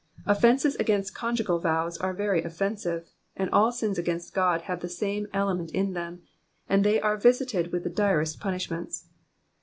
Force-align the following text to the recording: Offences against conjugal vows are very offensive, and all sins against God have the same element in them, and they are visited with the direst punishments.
Offences 0.25 0.75
against 0.77 1.13
conjugal 1.13 1.59
vows 1.59 1.95
are 1.99 2.11
very 2.11 2.41
offensive, 2.43 3.11
and 3.35 3.51
all 3.51 3.71
sins 3.71 3.99
against 3.99 4.33
God 4.33 4.61
have 4.61 4.79
the 4.79 4.89
same 4.89 5.27
element 5.31 5.69
in 5.75 5.93
them, 5.93 6.23
and 6.67 6.83
they 6.83 6.99
are 6.99 7.17
visited 7.17 7.71
with 7.71 7.83
the 7.83 7.89
direst 7.91 8.39
punishments. 8.39 9.09